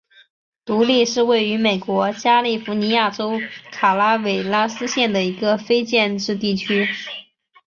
[0.65, 3.39] 独立是位于美国加利福尼亚州
[3.71, 6.87] 卡拉韦拉斯县的一个非建制地区。